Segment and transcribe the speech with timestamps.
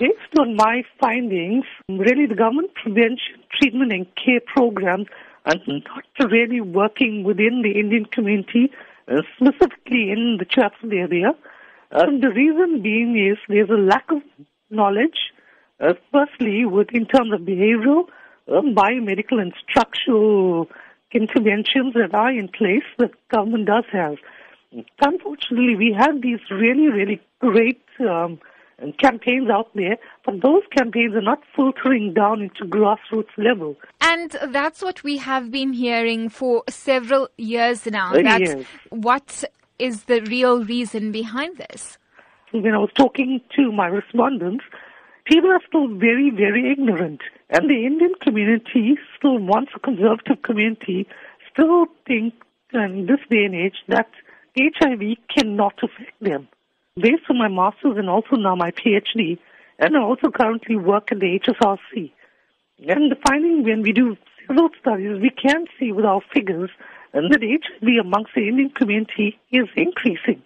[0.00, 5.08] Based on my findings, really the government prevention, treatment and care programs
[5.44, 8.72] are not really working within the Indian community,
[9.08, 11.32] uh, specifically in the Chatsworth area.
[11.92, 14.22] Uh, the reason being is there's a lack of
[14.70, 15.34] knowledge,
[15.80, 18.04] uh, firstly, with in terms of behavioral,
[18.48, 20.66] um, biomedical and structural
[21.12, 24.16] interventions that are in place that government does have.
[25.02, 28.40] Unfortunately, we have these really, really great um,
[28.98, 33.76] campaigns out there, but those campaigns are not filtering down into grassroots level.
[34.00, 38.12] And that's what we have been hearing for several years now.
[38.14, 38.64] Uh, That yes.
[38.90, 39.44] what
[39.78, 41.98] is the real reason behind this?
[42.52, 44.64] When I was talking to my respondents,
[45.24, 47.20] people are still very, very ignorant.
[47.48, 51.06] And the Indian community, still once a conservative community,
[51.52, 52.34] still think
[52.72, 54.08] in this day and age that
[54.58, 56.48] HIV cannot affect them.
[56.96, 59.38] Based on my master's and also now my PhD,
[59.78, 62.12] and I also currently work at the HSRC.
[62.88, 66.70] And the finding when we do several studies, we can see with our figures
[67.12, 70.42] that HIV amongst the Indian community is increasing.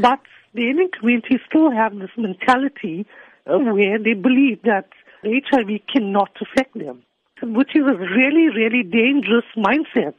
[0.00, 0.20] But
[0.54, 3.06] the Indian community still have this mentality
[3.44, 4.88] where they believe that
[5.24, 7.02] HIV cannot affect them,
[7.42, 10.14] which is a really, really dangerous mindset.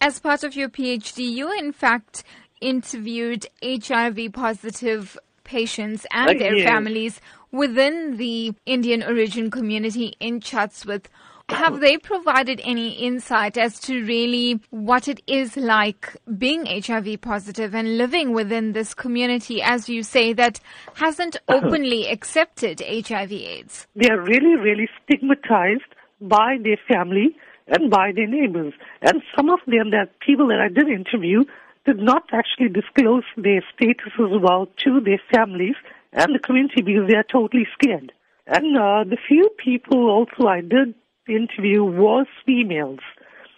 [0.00, 2.24] As part of your PhD, you in fact
[2.60, 6.68] interviewed HIV positive patients and Uh, their yes.
[6.68, 7.20] families
[7.52, 11.08] within the Indian origin community in Chatsworth.
[11.48, 17.72] Have they provided any insight as to really what it is like being HIV positive
[17.72, 20.58] and living within this community, as you say, that
[20.94, 23.86] hasn't openly accepted HIV AIDS?
[23.94, 27.36] They are really, really stigmatized by their family
[27.68, 28.74] and by their neighbors.
[29.02, 31.44] And some of them, that people that I did interview,
[31.86, 35.76] did not actually disclose their status as well to their families
[36.12, 38.12] and the community because they are totally scared.
[38.46, 40.94] And uh, the few people also I did
[41.28, 43.00] interview was females.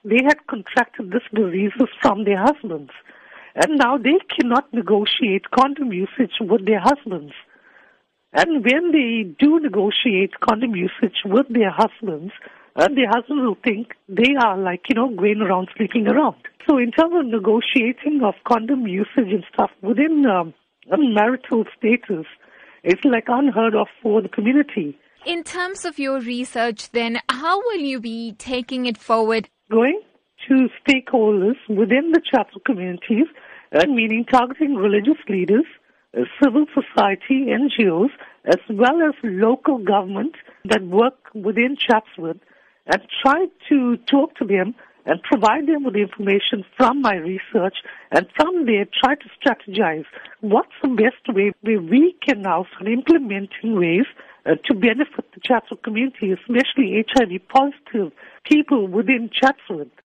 [0.05, 2.93] They had contracted this diseases from their husbands.
[3.55, 7.33] And now they cannot negotiate condom usage with their husbands.
[8.33, 12.33] And when they do negotiate condom usage with their husbands,
[12.79, 16.37] and their husbands will think they are like, you know, going around sleeping around.
[16.69, 20.55] So in terms of negotiating of condom usage and stuff within um,
[20.89, 22.27] marital status,
[22.85, 24.97] it's like unheard of for the community.
[25.27, 29.49] In terms of your research, then, how will you be taking it forward?
[29.71, 30.01] Going
[30.49, 33.27] to stakeholders within the chapel communities,
[33.75, 35.65] uh, meaning targeting religious leaders,
[36.17, 38.11] uh, civil society, NGOs,
[38.45, 42.39] as well as local government that work within Chatsworth,
[42.89, 44.75] and try to talk to them
[45.09, 47.77] and provide them with information from my research,
[48.11, 50.05] and from there try to strategize
[50.41, 54.05] what's the best way where we can now start implementing ways
[54.45, 58.13] uh, to benefit the Chatsworth community, especially HIV positive
[58.45, 59.89] people within Chatsworth.